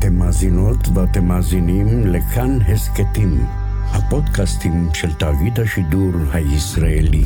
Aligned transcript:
אתם 0.00 0.14
מאזינות 0.14 0.88
ואתם 0.94 1.24
מאזינים 1.24 2.06
לכאן 2.06 2.58
הסכתים, 2.60 3.46
הפודקאסטים 3.86 4.88
של 4.94 5.12
תאגיד 5.14 5.60
השידור 5.60 6.12
הישראלי. 6.32 7.24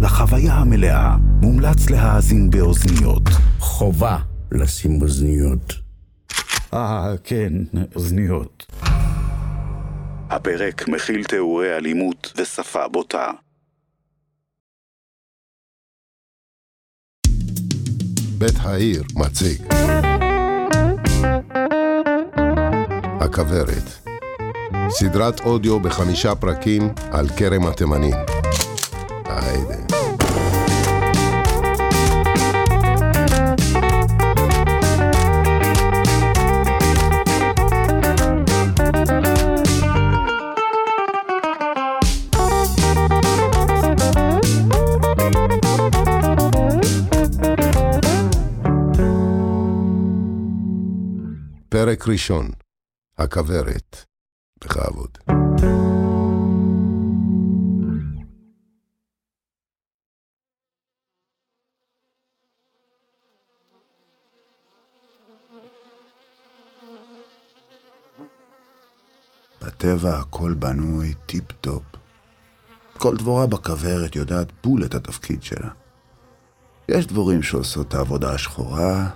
לחוויה 0.00 0.54
המלאה 0.54 1.16
מומלץ 1.42 1.90
להאזין 1.90 2.50
באוזניות. 2.50 3.22
חובה 3.58 4.18
לשים 4.52 5.02
אוזניות. 5.02 5.72
אה, 6.74 7.14
כן, 7.24 7.52
אוזניות. 7.94 8.66
הפרק 10.30 10.88
מכיל 10.88 11.24
תיאורי 11.24 11.76
אלימות 11.76 12.32
ושפה 12.36 12.88
בוטה. 12.88 13.30
בית 18.38 18.56
העיר 18.64 19.02
מציג 19.16 19.62
הכוורת 23.32 24.08
סדרת 24.88 25.40
אודיו 25.40 25.80
בחמישה 25.80 26.34
פרקים 26.34 26.94
על 27.10 27.28
כרם 27.28 27.66
התימנים. 27.66 28.14
היידה. 29.26 29.74
פרק 51.68 52.08
ראשון, 52.08 52.50
הכוורת, 53.18 54.04
בכבוד. 54.64 55.18
בטבע 69.62 70.18
הכל 70.18 70.54
בנוי 70.54 71.14
טיפ-טופ. 71.26 71.82
כל 72.98 73.16
דבורה 73.16 73.46
בכוורת 73.46 74.16
יודעת 74.16 74.48
בול 74.64 74.84
את 74.84 74.94
התפקיד 74.94 75.42
שלה. 75.42 75.68
יש 76.88 77.06
דבורים 77.06 77.42
שעושות 77.42 77.88
את 77.88 77.94
העבודה 77.94 78.34
השחורה, 78.34 79.10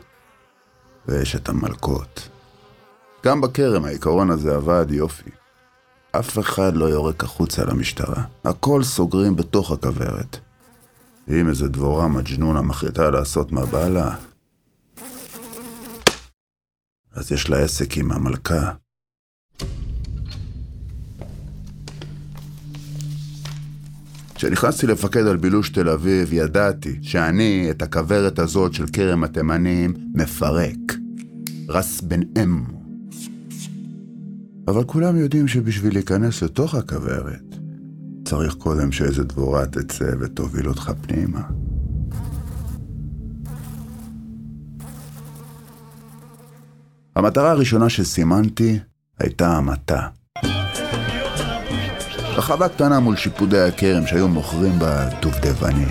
ויש 1.08 1.36
את 1.36 1.48
המלכות. 1.48 2.35
גם 3.26 3.40
בכרם 3.40 3.84
העיקרון 3.84 4.30
הזה 4.30 4.54
עבד 4.54 4.86
יופי. 4.90 5.30
אף 6.12 6.38
אחד 6.38 6.76
לא 6.76 6.84
יורק 6.84 7.24
החוצה 7.24 7.64
למשטרה. 7.64 8.24
הכל 8.44 8.82
סוגרים 8.82 9.36
בתוך 9.36 9.70
הכוורת. 9.70 10.38
אם 11.28 11.48
איזה 11.48 11.68
דבורה 11.68 12.08
מג'נונה 12.08 12.62
מחליטה 12.62 13.10
לעשות 13.10 13.52
מה 13.52 13.66
בא 13.66 13.88
לה, 13.88 14.14
אז 17.14 17.32
יש 17.32 17.50
לה 17.50 17.58
עסק 17.58 17.96
עם 17.96 18.12
המלכה. 18.12 18.72
כשנכנסתי 24.34 24.86
לפקד 24.86 25.26
על 25.26 25.36
בילוש 25.36 25.70
תל 25.70 25.88
אביב, 25.88 26.32
ידעתי 26.32 26.98
שאני 27.02 27.66
את 27.70 27.82
הכוורת 27.82 28.38
הזאת 28.38 28.74
של 28.74 28.86
כרם 28.92 29.24
התימנים 29.24 29.94
מפרק. 30.14 30.76
רס 31.68 32.00
בן 32.00 32.20
אם. 32.42 32.85
אבל 34.68 34.84
כולם 34.84 35.16
יודעים 35.16 35.48
שבשביל 35.48 35.92
להיכנס 35.94 36.42
לתוך 36.42 36.74
הכוורת, 36.74 37.56
צריך 38.24 38.54
קודם 38.54 38.92
שאיזה 38.92 39.24
דבורה 39.24 39.66
תצא 39.66 40.10
ותוביל 40.20 40.68
אותך 40.68 40.92
פנימה. 41.00 41.40
המטרה 47.16 47.50
הראשונה 47.50 47.88
שסימנתי 47.88 48.78
הייתה 49.18 49.56
המתה. 49.56 50.06
רחבה 52.36 52.68
קטנה 52.68 53.00
מול 53.00 53.16
שיפודי 53.16 53.60
הכרם 53.60 54.06
שהיו 54.06 54.28
מוכרים 54.28 54.78
בה 54.78 55.08
דובדבנים. 55.22 55.88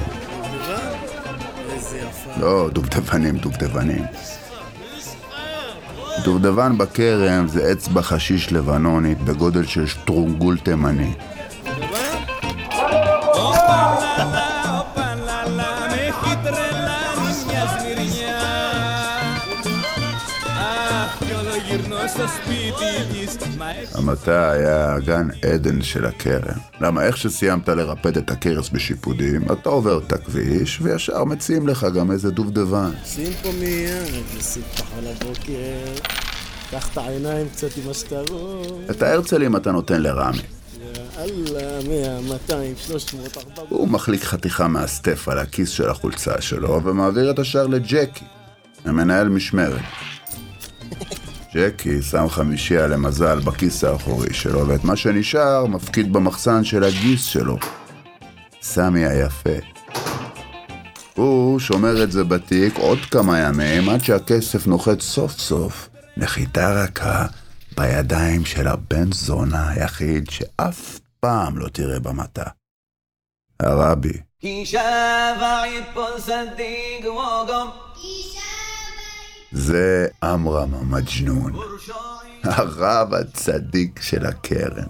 לא, 2.39 2.69
דובדבנים, 2.73 3.37
דובדבנים. 3.37 4.03
דובדבן 6.23 6.77
בכרם 6.77 7.47
זה 7.47 7.71
אצבע 7.71 8.01
חשיש 8.01 8.53
לבנונית 8.53 9.21
בגודל 9.21 9.63
של 9.63 9.85
שטרונגול 9.85 10.57
תימני. 10.57 11.11
המטע 23.95 24.51
היה 24.51 24.99
גן 24.99 25.27
עדן 25.41 25.81
של 25.81 26.05
הכרם. 26.05 26.57
למה 26.81 27.03
איך 27.03 27.17
שסיימת 27.17 27.69
לרפד 27.69 28.17
את 28.17 28.31
הכרס 28.31 28.69
בשיפודים, 28.69 29.41
אתה 29.51 29.69
עובר 29.69 29.97
את 29.97 30.13
הכביש, 30.13 30.79
וישר 30.81 31.23
מציעים 31.23 31.67
לך 31.67 31.87
גם 31.95 32.11
איזה 32.11 32.31
דובדבן. 32.31 32.91
שים 33.05 33.33
פה 33.43 33.49
מיד, 33.59 34.23
נשים 34.37 34.63
על 34.97 35.07
הבוקר, 35.07 36.03
קח 36.71 36.89
את 36.91 36.97
העיניים 36.97 37.49
קצת 37.49 37.77
עם 37.77 37.91
השטרות. 37.91 38.81
את 38.89 39.01
ההרצלים 39.01 39.55
אתה 39.55 39.71
נותן 39.71 40.01
לרמי. 40.01 40.37
יאללה, 41.17 41.79
100, 41.87 42.21
200, 42.21 42.73
300, 42.77 43.37
400. 43.37 43.69
הוא 43.69 43.87
מחליק 43.87 44.23
חתיכה 44.23 44.67
מהסטף 44.67 45.29
על 45.29 45.39
הכיס 45.39 45.69
של 45.69 45.89
החולצה 45.89 46.41
שלו, 46.41 46.81
ומעביר 46.83 47.31
את 47.31 47.39
השאר 47.39 47.67
לג'קי, 47.67 48.25
המנהל 48.85 49.29
משמרת. 49.29 49.81
ג'קי 51.55 52.01
שם 52.01 52.29
חמישייה 52.29 52.87
למזל 52.87 53.39
בכיס 53.39 53.83
האחורי 53.83 54.33
שלו, 54.33 54.67
ואת 54.67 54.83
מה 54.83 54.95
שנשאר 54.95 55.65
מפקיד 55.65 56.13
במחסן 56.13 56.63
של 56.63 56.83
הגיס 56.83 57.23
שלו. 57.23 57.57
סמי 58.61 59.05
היפה. 59.05 59.49
הוא 61.15 61.59
שומר 61.59 62.03
את 62.03 62.11
זה 62.11 62.23
בתיק 62.23 62.77
עוד 62.77 62.99
כמה 63.11 63.39
ימים 63.39 63.89
עד 63.89 64.03
שהכסף 64.03 64.67
נוחת 64.67 65.01
סוף 65.01 65.31
סוף 65.31 65.89
נחיתה 66.17 66.83
רכה 66.83 67.25
בידיים 67.77 68.45
של 68.45 68.67
הבן 68.67 69.11
זונה 69.11 69.69
היחיד 69.69 70.29
שאף 70.29 70.99
פעם 71.19 71.57
לא 71.57 71.67
תראה 71.67 71.99
במטה. 71.99 72.45
הרבי. 73.59 74.13
כי 74.39 74.65
שבה 74.65 75.63
יפול 75.67 76.19
צדיק 76.19 77.05
וגם 77.05 77.67
זה 79.55 80.07
עמרם 80.23 80.73
המג'נון, 80.73 81.53
הרב 82.43 83.13
הצדיק 83.13 84.01
של 84.01 84.25
הכרם. 84.25 84.87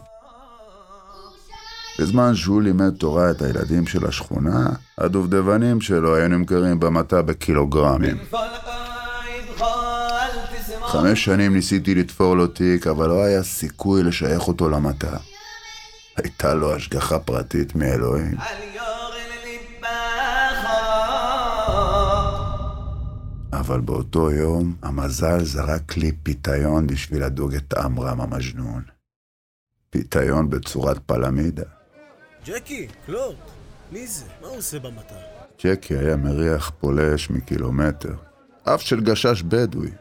בזמן 1.99 2.35
שהוא 2.35 2.61
לימד 2.61 2.89
תורה 2.89 3.31
את 3.31 3.41
הילדים 3.41 3.87
של 3.87 4.05
השכונה, 4.05 4.69
הדובדבנים 4.97 5.81
שלו 5.81 6.15
היו 6.15 6.27
נמכרים 6.27 6.79
במטע 6.79 7.21
בקילוגרמים. 7.21 8.17
חמש 10.85 11.25
שנים 11.25 11.53
ניסיתי 11.53 11.95
לתפור 11.95 12.35
לו 12.35 12.47
תיק, 12.47 12.87
אבל 12.87 13.07
לא 13.07 13.23
היה 13.23 13.43
סיכוי 13.43 14.03
לשייך 14.03 14.47
אותו 14.47 14.69
למטע. 14.69 15.17
הייתה 16.17 16.53
לו 16.53 16.75
השגחה 16.75 17.19
פרטית 17.19 17.75
מאלוהים. 17.75 18.35
אבל 23.65 23.79
באותו 23.79 24.31
יום 24.31 24.75
המזל 24.81 25.43
זרק 25.43 25.97
לי 25.97 26.11
פיתיון 26.23 26.87
בשביל 26.87 27.25
לדוג 27.25 27.55
את 27.55 27.73
עמרם 27.73 28.22
המג'נון. 28.22 28.84
פיתיון 29.90 30.49
בצורת 30.49 30.97
פלמידה. 31.05 31.63
ג'קי, 32.45 32.87
קלוט, 33.05 33.35
מי 33.91 34.07
זה? 34.07 34.25
מה 34.41 34.47
הוא 34.47 34.57
עושה 34.57 34.79
במטע? 34.79 35.16
ג'קי 35.63 35.97
היה 35.97 36.16
מריח 36.16 36.72
פולש 36.79 37.29
מקילומטר. 37.29 38.16
אף 38.63 38.81
של 38.81 39.01
גשש 39.01 39.41
בדואי. 39.41 39.91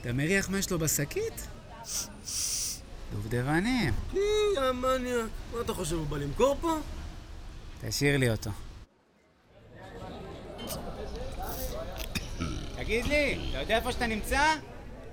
אתה 0.00 0.12
מריח 0.12 0.50
מה 0.50 0.58
יש 0.58 0.70
לו 0.72 0.78
בשקית? 0.78 1.46
דובדבנים. 3.12 3.94
היא, 4.12 4.22
המניה, 4.60 5.16
מה 5.54 5.60
אתה 5.60 5.74
חושב, 5.74 5.96
הוא 5.96 6.06
בא 6.06 6.18
למכור 6.18 6.56
פה? 6.60 6.78
תשאיר 7.80 8.16
לי 8.16 8.30
אותו. 8.30 8.50
תגיד 12.86 13.04
לי, 13.04 13.38
אתה 13.50 13.58
יודע 13.58 13.76
איפה 13.76 13.92
שאתה 13.92 14.06
נמצא? 14.06 14.40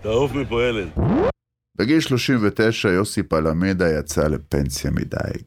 תעוף 0.02 0.31
מפה 0.31 0.64
ילד. 0.64 0.90
בגיל 1.78 2.00
39 2.00 2.90
יוסי 2.90 3.24
פלמידה 3.24 3.90
יצא 4.00 4.28
לפנסיה 4.28 4.92
מדייג. 4.92 5.44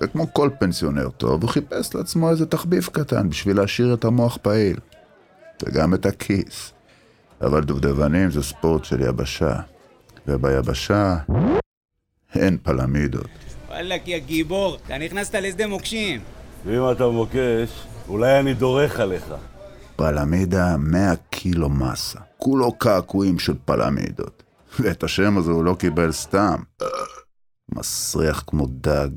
וכמו 0.00 0.34
כל 0.34 0.50
פנסיונר 0.58 1.08
טוב, 1.08 1.42
הוא 1.42 1.50
חיפש 1.50 1.94
לעצמו 1.94 2.30
איזה 2.30 2.46
תחביב 2.46 2.88
קטן 2.92 3.28
בשביל 3.28 3.56
להשאיר 3.56 3.94
את 3.94 4.04
המוח 4.04 4.38
פעיל. 4.42 4.76
וגם 5.62 5.94
את 5.94 6.06
הכיס. 6.06 6.72
אבל 7.40 7.64
דובדבנים 7.64 8.30
זה 8.30 8.42
ספורט 8.42 8.84
של 8.84 9.00
יבשה, 9.00 9.54
וביבשה 10.26 11.16
אין 12.34 12.58
פלמידות. 12.62 13.30
וואלכ, 13.68 14.02
יא 14.06 14.18
גיבור, 14.18 14.76
אתה 14.86 14.98
נכנסת 14.98 15.34
לשדה 15.34 15.66
מוקשים. 15.66 16.20
ואם 16.64 16.92
אתה 16.92 17.06
מבקש, 17.06 17.86
אולי 18.08 18.40
אני 18.40 18.54
דורך 18.54 19.00
עליך. 19.00 19.34
פלמידה 19.96 20.76
100 20.78 21.16
קילו 21.30 21.68
מסה, 21.68 22.18
כולו 22.38 22.72
קעקועים 22.72 23.38
של 23.38 23.54
פלמידות. 23.64 24.42
ואת 24.80 25.02
השם 25.02 25.38
הזה 25.38 25.50
הוא 25.50 25.64
לא 25.64 25.74
קיבל 25.78 26.12
סתם. 26.12 26.56
מסריח 27.74 28.44
כמו 28.46 28.66
דג. 28.70 29.08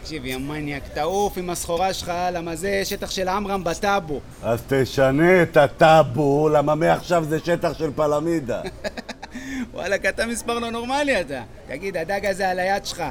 תקשיב, 0.00 0.24
יא 0.24 0.36
מניאק, 0.36 0.82
תעוף 0.94 1.38
עם 1.38 1.50
הסחורה 1.50 1.92
שלך, 1.92 2.12
למה 2.32 2.56
זה 2.56 2.80
שטח 2.84 3.10
של 3.10 3.28
עמרם 3.28 3.64
בטאבו. 3.64 4.20
אז 4.42 4.62
תשנה 4.68 5.42
את 5.42 5.56
הטאבו, 5.56 6.48
למה 6.48 6.74
מעכשיו 6.74 7.24
זה 7.28 7.38
שטח 7.38 7.78
של 7.78 7.90
פלמידה. 7.96 8.62
וואלכ, 9.72 10.04
אתה 10.04 10.26
מספר 10.26 10.58
לא 10.58 10.70
נורמלי 10.70 11.20
אתה. 11.20 11.42
תגיד, 11.68 11.96
הדג 11.96 12.26
הזה 12.26 12.48
על 12.48 12.58
היד 12.58 12.86
שלך, 12.86 13.02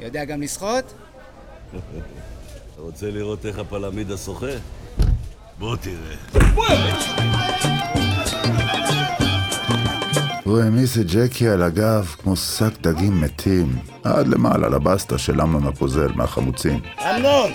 יודע 0.00 0.24
גם 0.24 0.42
לשחות? 0.42 0.84
אתה 1.72 2.82
רוצה 2.82 3.10
לראות 3.10 3.46
איך 3.46 3.58
הפלמידה 3.58 4.16
שוחה? 4.16 4.46
בוא 5.60 5.76
תראה. 5.76 6.16
הוא 10.44 10.60
העמיס 10.60 10.98
את 10.98 11.06
ג'קי 11.06 11.48
על 11.48 11.62
הגב 11.62 12.14
כמו 12.22 12.36
שק 12.36 12.80
דגים 12.80 13.20
מתים, 13.20 13.78
עד 14.04 14.28
למעלה 14.28 14.68
לבסטה 14.68 15.18
של 15.18 15.40
אמנון 15.40 15.66
הפוזל 15.66 16.12
מהחמוצים. 16.14 16.80
אמנון! 17.00 17.52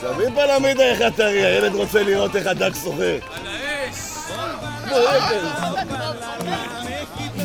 תביא 0.00 0.26
פלמידה 0.34 0.82
איך 0.82 1.00
הטרי, 1.00 1.44
הילד 1.44 1.74
רוצה 1.74 2.02
לראות 2.02 2.36
איך 2.36 2.46
הדג 2.46 2.70
שוחה. 2.74 3.18
בוא 4.88 4.98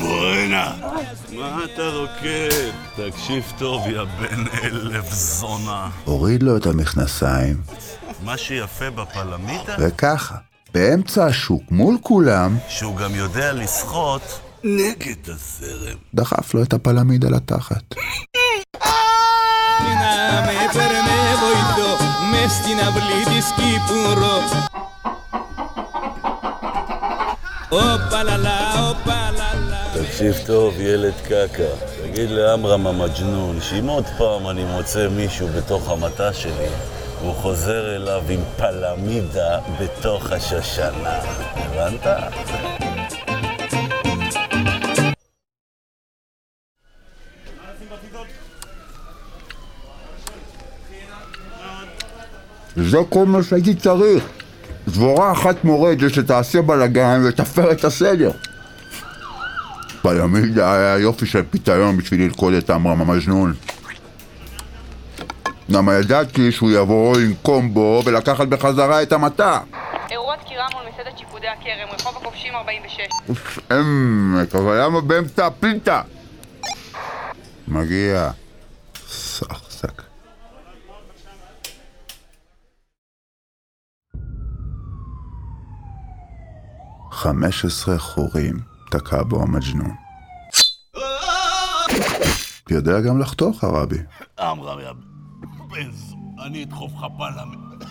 הנה! 0.02 0.74
מה 1.36 1.60
אתה 1.66 1.90
רוקד? 1.90 2.72
תקשיב 2.96 3.54
טוב, 3.58 3.88
יא 3.88 4.04
בן 4.04 4.44
אלף 4.64 5.14
זונה. 5.14 5.90
הוריד 6.06 6.44
לו 6.44 6.58
את 6.58 6.66
המכנסיים, 6.66 7.58
מה 8.24 8.38
שיפה 8.38 8.90
בפלמידה, 8.90 9.76
וככה, 9.80 10.36
באמצע 10.74 11.26
השוק, 11.26 11.64
מול 11.72 11.98
כולם, 12.02 12.58
שהוא 12.68 12.96
גם 12.96 13.16
יודע 13.16 13.54
לשחות 13.54 14.40
נגד 14.64 15.30
הזרם. 15.30 15.98
דחף 16.14 16.54
לו 16.54 16.64
את 16.64 16.74
הפלמידה 16.74 17.30
לתחת. 17.30 17.96
תקשיב 30.20 30.46
טוב, 30.46 30.80
ילד 30.80 31.14
קקה. 31.24 31.64
תגיד 32.04 32.30
לעמרם 32.30 32.88
המג'נון, 32.88 33.62
שאם 33.62 33.88
עוד 33.88 34.06
פעם 34.18 34.50
אני 34.50 34.64
מוצא 34.64 35.08
מישהו 35.08 35.48
בתוך 35.48 35.90
המטע 35.90 36.34
שלי, 36.34 36.68
הוא 37.22 37.34
חוזר 37.34 37.96
אליו 37.96 38.24
עם 38.30 38.40
פלמידה 38.58 39.60
בתוך 39.82 40.32
השושנה. 40.32 41.20
הבנת? 41.56 42.08
זה 52.76 52.98
כל 53.10 53.26
מה 53.26 53.44
שהייתי 53.44 53.76
צריך. 53.76 54.24
דבורה 54.88 55.32
אחת 55.32 55.64
מורג'ת 55.64 56.14
שתעשה 56.14 56.62
בלאגן 56.62 57.22
ותפר 57.26 57.72
את 57.72 57.84
הסדר. 57.84 58.32
פלמידה 60.02 60.74
היה 60.74 60.98
יופי 60.98 61.26
של 61.26 61.44
פיתיון 61.50 61.98
בשביל 61.98 62.22
ללכוד 62.22 62.54
את 62.54 62.70
עמרם 62.70 63.02
המג'נון. 63.02 63.54
למה 65.70 65.94
ידעתי 65.94 66.52
שהוא 66.52 66.72
יבוא 66.72 67.18
עם 67.18 67.34
קומבו 67.42 68.02
ולקחת 68.06 68.48
בחזרה 68.48 69.02
את 69.04 69.12
המטע. 69.12 69.60
אירוע 70.12 70.36
דקירה 70.36 70.66
מול 70.74 70.84
מסעדת 70.94 71.18
שיפודי 71.18 71.48
הכרם, 71.48 71.96
רחוב 72.00 72.18
הכובשים 72.18 72.56
46. 72.56 73.00
עמק, 73.72 74.56
אבל 74.56 74.82
למה 74.82 75.02
באמצע 75.02 75.46
הפינטה? 75.48 76.02
מגיע. 77.68 78.32
סחסק. 79.08 80.02
חמש 87.12 87.66
עשרה 87.66 87.98
חורים 87.98 88.79
תקע 88.92 89.24
בו 89.24 89.44
המג'נון. 89.44 89.92
יודע 92.70 93.02
גם 93.02 93.20
לחתוך, 93.20 93.64
הרבי. 93.64 93.98
עמרם, 94.40 94.80
יא 94.80 94.92
בן 95.72 95.92
ז... 95.92 96.14
אני 96.46 96.64
אדחוף 96.64 96.92
לך 96.96 97.06
פלמידה. 97.18 97.86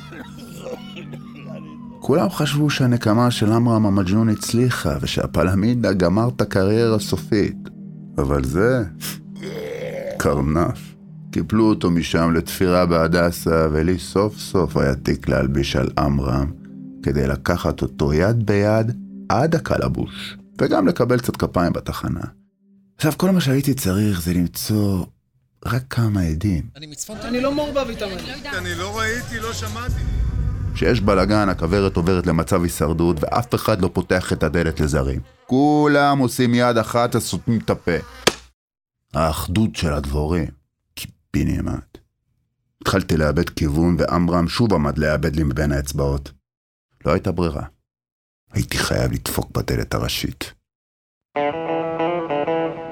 כולם 2.00 2.30
חשבו 2.30 2.70
שהנקמה 2.70 3.30
של 3.30 3.52
עמרם 3.52 3.86
המג'נון 3.86 4.28
הצליחה, 4.28 4.94
ושהפלמידה 5.00 5.92
גמר 5.92 6.28
את 6.28 6.40
הקריירה 6.40 6.96
הסופית. 6.96 7.68
אבל 8.18 8.44
זה... 8.44 8.84
קרנף. 10.18 10.94
קיפלו 11.30 11.68
אותו 11.68 11.90
משם 11.90 12.34
לתפירה 12.34 12.86
בהדסה, 12.86 13.68
ולי 13.72 13.98
סוף 13.98 14.38
סוף 14.38 14.76
היה 14.76 14.94
תיק 14.94 15.28
להלביש 15.28 15.76
על 15.76 15.88
עמרם, 15.98 16.50
כדי 17.02 17.26
לקחת 17.26 17.82
אותו 17.82 18.12
יד 18.12 18.46
ביד 18.46 18.92
עד 19.28 19.54
הקלבוש, 19.54 20.37
וגם 20.60 20.88
לקבל 20.88 21.18
קצת 21.18 21.36
כפיים 21.36 21.72
בתחנה. 21.72 22.20
עכשיו, 22.96 23.12
כל 23.16 23.30
מה 23.30 23.40
שהייתי 23.40 23.74
צריך 23.74 24.20
זה 24.20 24.34
למצוא 24.34 25.04
רק 25.64 25.82
כמה 25.90 26.20
עדים. 26.20 26.68
אני 27.24 27.40
לא 27.40 27.52
מעורבב 27.54 27.88
איתם. 27.88 28.06
כשיש 30.74 31.00
בלאגן, 31.00 31.48
הכוורת 31.48 31.96
עוברת 31.96 32.26
למצב 32.26 32.62
הישרדות, 32.62 33.16
ואף 33.20 33.54
אחד 33.54 33.80
לא 33.82 33.90
פותח 33.92 34.32
את 34.32 34.42
הדלת 34.42 34.80
לזרים. 34.80 35.20
כולם 35.46 36.18
עושים 36.18 36.54
יד 36.54 36.76
אחת 36.78 37.14
וסותמים 37.14 37.60
את 37.64 37.70
הפה. 37.70 37.96
האחדות 39.14 39.76
של 39.76 39.92
הדבורים. 39.92 40.48
קיבינימט. 40.94 41.98
התחלתי 42.82 43.16
לאבד 43.16 43.48
כיוון, 43.48 43.96
ועמרם 43.98 44.48
שוב 44.48 44.74
עמד 44.74 44.98
לאבד 44.98 45.36
לי 45.36 45.42
מבין 45.42 45.72
האצבעות. 45.72 46.32
לא 47.06 47.12
הייתה 47.12 47.32
ברירה. 47.32 47.62
הייתי 48.52 48.78
חייב 48.78 49.12
לדפוק 49.12 49.50
בדלת 49.50 49.94
הראשית. 49.94 50.52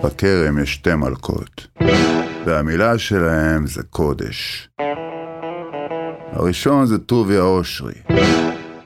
בכרם 0.05 0.63
יש 0.63 0.75
שתי 0.75 0.95
מלכות, 0.95 1.67
והמילה 2.47 2.99
שלהם 2.99 3.67
זה 3.67 3.83
קודש. 3.83 4.69
הראשון 6.33 6.87
זה 6.87 6.99
טוביה 6.99 7.43
אושרי, 7.43 7.95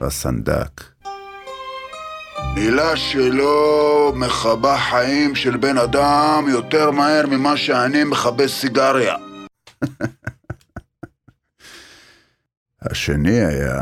והסנדק. 0.01 0.83
מילה 2.55 2.97
שלו 2.97 4.13
מכבה 4.15 4.77
חיים 4.77 5.35
של 5.35 5.57
בן 5.57 5.77
אדם 5.77 6.45
יותר 6.49 6.91
מהר 6.91 7.27
ממה 7.27 7.57
שאני 7.57 8.03
מכבה 8.03 8.47
סיגריה. 8.47 9.15
השני 12.81 13.45
היה 13.45 13.81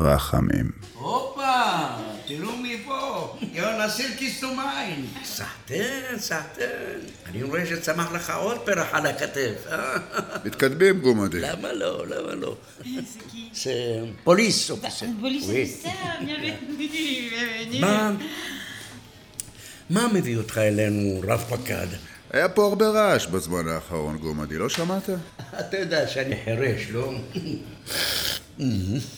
רחמים. 0.00 0.70
הופה, 0.94 1.62
תראו 2.26 2.56
מי 2.56 2.82
פה, 2.86 3.36
יונה 3.52 3.88
סירקיסטומיין. 3.88 5.06
סחטן, 5.24 6.18
סחטן. 6.18 6.98
אני 7.26 7.42
רואה 7.42 7.66
שצמח 7.66 8.12
לך 8.12 8.30
עוד 8.30 8.58
פרח 8.58 8.88
על 8.92 9.06
הכתף. 9.06 9.66
אה? 9.70 9.96
מתקדמים 10.44 11.00
גומדי. 11.00 11.40
למה 11.40 11.72
לא, 11.72 12.06
למה 12.06 12.34
לא? 12.34 12.56
זה 13.54 13.72
פוליס. 14.24 14.70
מה, 17.80 18.12
מה 19.90 20.08
מביא 20.12 20.36
אותך 20.36 20.58
אלינו, 20.58 21.20
רב 21.28 21.44
פקד? 21.48 21.86
היה 22.30 22.48
פה 22.48 22.66
הרבה 22.66 22.88
רעש 22.88 23.26
בזמן 23.26 23.68
האחרון 23.68 24.16
גומדי, 24.16 24.58
לא 24.58 24.68
שמעת? 24.68 25.10
אתה 25.60 25.78
יודע 25.78 26.08
שאני 26.08 26.36
חירש, 26.44 26.90
לא? 26.90 27.12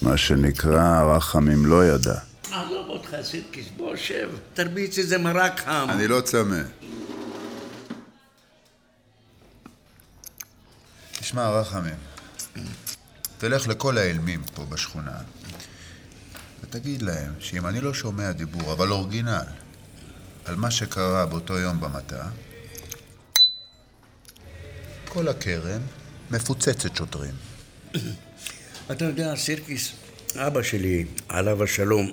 מה 0.03 0.17
שנקרא, 0.17 1.17
רחמים 1.17 1.67
לא 1.67 1.87
ידע. 1.87 2.15
עזוב 2.51 2.89
אותך, 2.89 3.17
סירקיס, 3.23 3.67
בוא 3.77 3.97
שב, 3.97 4.31
תרביץ 4.55 4.99
איזה 4.99 5.19
מרק 5.19 5.61
חם. 5.61 5.87
אני 5.91 6.09
לא 6.09 6.21
צמא. 6.21 6.63
תשמע, 11.13 11.51
רחמים, 11.51 11.95
תלך 13.39 13.69
לכל 13.69 13.99
האילמים 13.99 14.43
פה 14.55 14.65
בשכונה, 14.65 15.19
ותגיד 16.63 17.03
להם 17.03 17.33
שאם 17.39 17.67
אני 17.67 17.81
לא 17.81 17.95
שומע 17.95 18.33
דיבור, 18.33 18.73
אבל 18.73 18.91
אורגינל, 18.91 19.47
על 20.45 20.57
מה 20.57 20.71
שקרה 20.71 21.27
באותו 21.27 21.59
יום 21.59 21.81
במטע, 21.81 22.25
כל 25.09 25.29
הכרם 25.29 25.81
מפוצצת 26.31 26.97
שוטרים. 26.97 27.35
אתה 28.93 29.05
יודע, 29.05 29.37
סירקיס, 29.37 29.93
אבא 30.37 30.63
שלי, 30.63 31.05
עליו 31.29 31.63
השלום, 31.63 32.13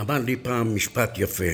אמר 0.00 0.18
לי 0.18 0.36
פעם 0.36 0.74
משפט 0.74 1.18
יפה. 1.18 1.44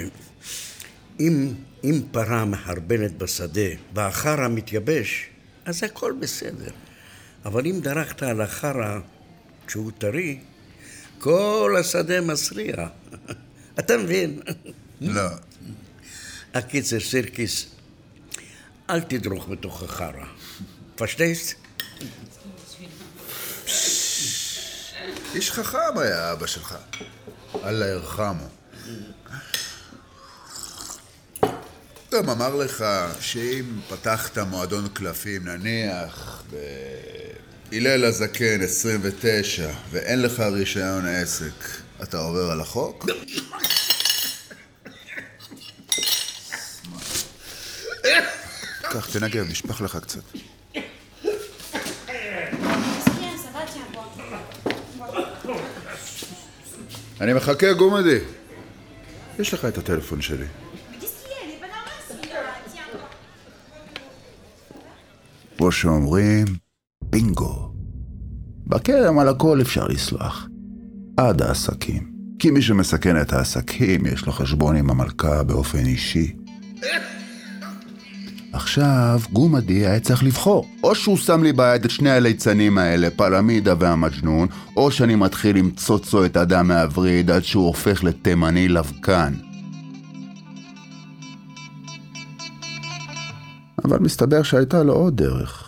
אם, 1.20 1.54
אם 1.84 2.00
פרה 2.10 2.44
מחרבנת 2.44 3.18
בשדה 3.18 3.70
והחרא 3.94 4.48
מתייבש, 4.48 5.26
אז 5.64 5.84
הכל 5.84 6.12
בסדר. 6.20 6.70
אבל 7.44 7.66
אם 7.66 7.80
דרכת 7.80 8.22
על 8.22 8.40
החרא 8.40 8.98
כשהוא 9.66 9.90
טרי, 9.98 10.38
כל 11.18 11.76
השדה 11.80 12.20
מסריח. 12.20 12.80
אתה 13.78 13.96
מבין? 13.96 14.40
לא. 15.00 15.22
הקיצר, 16.54 17.00
סירקיס, 17.00 17.66
אל 18.90 19.00
תדרוך 19.00 19.48
בתוך 19.48 19.82
החרא. 19.82 20.24
פשטייסט? 20.98 21.54
איש 25.38 25.50
חכם 25.50 25.98
היה 25.98 26.32
אבא 26.32 26.46
שלך. 26.46 26.76
אללה 27.64 27.86
ירחמו. 27.86 28.48
גם 32.12 32.30
אמר 32.30 32.54
לך 32.54 32.84
שאם 33.20 33.80
פתחת 33.88 34.38
מועדון 34.38 34.88
קלפים, 34.88 35.48
נניח, 35.48 36.42
בהלל 37.70 38.04
הזקן 38.04 38.62
29, 38.62 39.70
ואין 39.90 40.22
לך 40.22 40.40
רישיון 40.40 41.06
עסק, 41.06 41.64
אתה 42.02 42.18
עובר 42.18 42.50
על 42.50 42.60
החוק? 42.60 43.06
קח, 48.82 49.10
תנגב, 49.12 49.50
נשפך 49.50 49.80
לך 49.80 49.98
קצת. 50.02 50.22
אני 57.20 57.32
מחכה, 57.32 57.72
גומדי. 57.72 58.18
יש 59.38 59.54
לך 59.54 59.64
את 59.64 59.78
הטלפון 59.78 60.20
שלי. 60.20 60.46
כמו 65.56 65.72
שאומרים, 65.72 66.46
בינגו. 67.02 67.72
בכרם 68.66 69.18
על 69.18 69.28
הכל 69.28 69.60
אפשר 69.60 69.86
לסלוח. 69.86 70.48
עד 71.16 71.42
העסקים. 71.42 72.12
כי 72.38 72.50
מי 72.50 72.62
שמסכן 72.62 73.20
את 73.20 73.32
העסקים, 73.32 74.06
יש 74.06 74.26
לו 74.26 74.32
חשבון 74.32 74.76
עם 74.76 74.90
המלכה 74.90 75.42
באופן 75.42 75.86
אישי. 75.86 76.36
עכשיו, 78.52 79.20
גומדי 79.32 79.86
היה 79.86 80.00
צריך 80.00 80.24
לבחור. 80.24 80.68
או 80.84 80.94
שהוא 80.94 81.16
שם 81.16 81.42
לי 81.42 81.52
ביד 81.52 81.84
את 81.84 81.90
שני 81.90 82.10
הליצנים 82.10 82.78
האלה, 82.78 83.10
פלמידה 83.10 83.74
והמג'נון, 83.78 84.48
או 84.76 84.90
שאני 84.90 85.14
מתחיל 85.14 85.56
למצוץ 85.56 86.12
לו 86.12 86.24
את 86.24 86.36
הדם 86.36 86.68
מהווריד 86.68 87.30
עד 87.30 87.44
שהוא 87.44 87.66
הופך 87.66 88.04
לתימני 88.04 88.68
לבקן. 88.68 89.34
אבל 93.84 93.98
מסתבר 93.98 94.42
שהייתה 94.42 94.82
לו 94.82 94.92
עוד 94.92 95.16
דרך. 95.16 95.67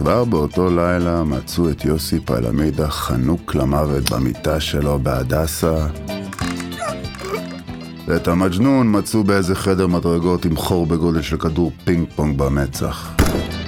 כבר 0.00 0.24
באותו 0.24 0.70
לילה 0.70 1.24
מצאו 1.24 1.70
את 1.70 1.84
יוסי 1.84 2.20
פלמידה 2.20 2.90
חנוק 2.90 3.54
למוות 3.54 4.10
במיטה 4.10 4.60
שלו 4.60 4.98
בהדסה, 4.98 5.86
ואת 8.06 8.28
המג'נון 8.28 8.98
מצאו 8.98 9.24
באיזה 9.24 9.54
חדר 9.54 9.86
מדרגות 9.86 10.44
עם 10.44 10.56
חור 10.56 10.86
בגודל 10.86 11.22
של 11.22 11.36
כדור 11.36 11.72
פינג 11.84 12.08
פונג 12.16 12.38
במצח. 12.38 13.14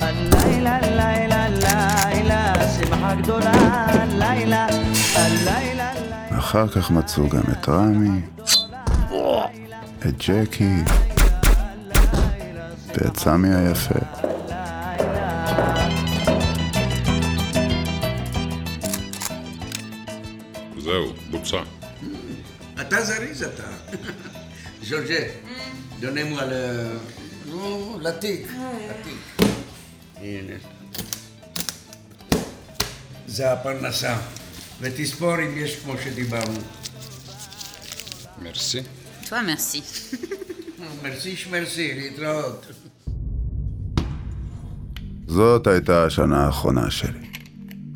הלילה, 0.00 0.80
לילה, 0.80 1.48
לילה, 1.48 2.54
שמחה 2.68 3.14
גדולה, 3.14 3.86
לילה, 4.18 4.66
הלילה, 5.16 5.90
אחר 6.38 6.68
כך 6.68 6.90
מצאו 6.90 7.28
גם 7.28 7.42
את 7.52 7.68
רמי, 7.68 8.20
את 10.06 10.28
ג'קי, 10.28 10.74
ואת 12.94 13.16
סמי 13.16 13.54
היפה. 13.54 14.31
אתה 22.88 23.04
זריז 23.04 23.42
אתה. 23.42 23.62
ז'וז'ה, 24.82 25.18
דונמו 26.00 26.38
על... 26.38 26.52
ה- 26.52 26.98
נו, 27.50 27.98
לתיק. 28.00 28.46
לתיק. 28.90 29.48
הנה. 30.16 30.54
זה 33.26 33.52
הפרנסה. 33.52 34.16
ותספור 34.80 35.34
אם 35.34 35.56
יש 35.56 35.76
כמו 35.76 35.94
שדיברנו. 36.04 36.60
מרסי. 38.42 38.80
toi, 39.24 39.32
merci. 39.32 39.80
מרסי 41.02 41.36
שמרסי, 41.36 41.94
להתראות. 41.94 42.66
זאת 45.26 45.66
הייתה 45.66 46.04
השנה 46.04 46.46
האחרונה 46.46 46.90
שלי. 46.90 47.28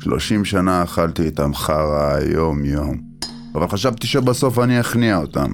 שלושים 0.03 0.45
שנה 0.45 0.83
אכלתי 0.83 1.21
איתם 1.21 1.53
חרא 1.55 2.19
יום-יום, 2.33 3.01
אבל 3.57 3.67
חשבתי 3.67 4.07
שבסוף 4.07 4.59
אני 4.59 4.79
אכניע 4.79 5.17
אותם. 5.17 5.51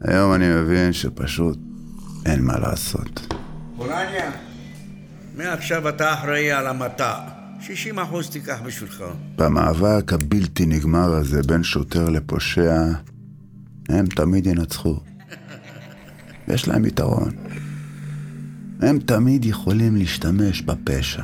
היום 0.00 0.34
אני 0.34 0.48
מבין 0.48 0.92
שפשוט 0.92 1.58
אין 2.26 2.42
מה 2.42 2.58
לעשות. 2.58 3.34
פולניה, 3.76 4.30
מעכשיו 5.36 5.88
אתה 5.88 6.14
אחראי 6.14 6.52
על 6.52 6.66
המטע. 6.66 7.14
60 7.60 7.98
אחוז 7.98 8.30
תיקח 8.30 8.58
בשבילך. 8.66 9.04
במאבק 9.36 10.12
הבלתי 10.12 10.66
נגמר 10.66 11.12
הזה 11.12 11.42
בין 11.42 11.62
שוטר 11.62 12.08
לפושע, 12.08 12.74
הם 13.88 14.06
תמיד 14.06 14.46
ינצחו. 14.46 14.96
יש 16.48 16.68
להם 16.68 16.84
יתרון. 16.84 17.30
הם 18.80 18.98
תמיד 18.98 19.44
יכולים 19.44 19.96
להשתמש 19.96 20.62
בפשע. 20.62 21.22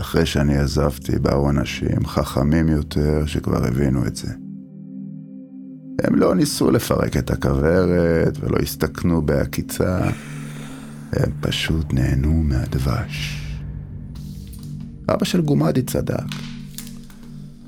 אחרי 0.00 0.26
שאני 0.26 0.56
עזבתי 0.56 1.18
באו 1.18 1.50
אנשים 1.50 2.06
חכמים 2.06 2.68
יותר 2.68 3.26
שכבר 3.26 3.66
הבינו 3.66 4.06
את 4.06 4.16
זה. 4.16 4.28
הם 6.04 6.14
לא 6.14 6.34
ניסו 6.34 6.70
לפרק 6.70 7.16
את 7.16 7.30
הכוורת 7.30 8.38
ולא 8.40 8.56
הסתכנו 8.56 9.22
בעקיצה, 9.22 10.00
הם 11.12 11.32
פשוט 11.40 11.92
נהנו 11.92 12.32
מהדבש. 12.32 13.46
אבא 15.08 15.24
של 15.24 15.40
גומדי 15.40 15.82
צדק. 15.82 16.26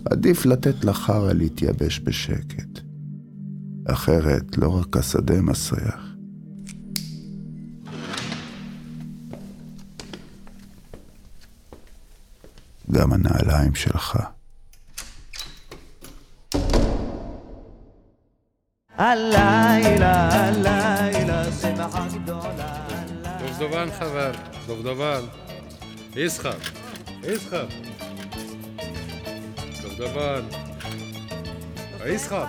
עדיף 0.05 0.47
לתת 0.47 0.85
לחרא 0.85 1.33
להתייבש 1.33 2.01
בשקט. 2.05 2.81
אחרת 3.85 4.59
לא 4.59 4.69
רק 4.69 4.97
השדה 4.97 5.41
מסריח. 5.41 6.12
גם 12.95 13.13
הנעליים 13.13 13.75
שלך. 13.75 14.19
הלילה, 18.97 20.29
הלילה, 20.33 21.53
שמחה 21.53 22.07
גדולה. 22.15 22.87
דובדבן 23.39 23.89
חבר, 23.99 24.33
דובדבן. 24.67 25.21
יצחק, 26.17 26.57
יצחק. 27.23 27.67
דובדבן. 29.83 30.43
יצחק, 32.07 32.49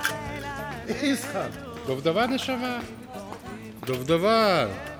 יצחק. 0.88 1.50
דובדבן 1.88 2.34
נשמה. 2.34 2.80
דובדבן. 3.86 4.93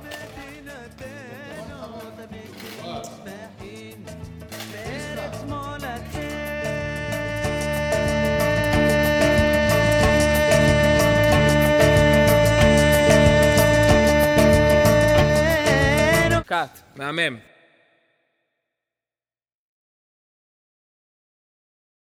Amém. 17.00 17.53